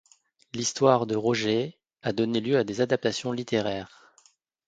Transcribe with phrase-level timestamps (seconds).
[0.55, 4.11] L'histoire de Rogers a donné lieu à des adaptations littéraires.